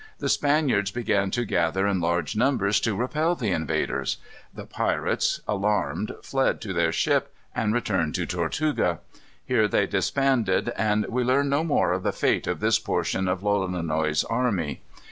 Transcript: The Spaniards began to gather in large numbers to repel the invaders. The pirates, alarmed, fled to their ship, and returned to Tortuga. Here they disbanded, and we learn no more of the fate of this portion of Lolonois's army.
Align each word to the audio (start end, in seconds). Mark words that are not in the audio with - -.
The 0.17 0.29
Spaniards 0.29 0.89
began 0.89 1.29
to 1.29 1.45
gather 1.45 1.85
in 1.85 2.01
large 2.01 2.35
numbers 2.35 2.79
to 2.79 2.95
repel 2.95 3.35
the 3.35 3.51
invaders. 3.51 4.17
The 4.51 4.65
pirates, 4.65 5.41
alarmed, 5.47 6.15
fled 6.23 6.59
to 6.61 6.73
their 6.73 6.91
ship, 6.91 7.31
and 7.53 7.71
returned 7.71 8.15
to 8.15 8.25
Tortuga. 8.25 9.01
Here 9.45 9.67
they 9.67 9.85
disbanded, 9.85 10.69
and 10.75 11.05
we 11.07 11.23
learn 11.23 11.49
no 11.49 11.63
more 11.63 11.93
of 11.93 12.01
the 12.01 12.11
fate 12.11 12.47
of 12.47 12.61
this 12.61 12.79
portion 12.79 13.27
of 13.27 13.43
Lolonois's 13.43 14.23
army. 14.23 14.81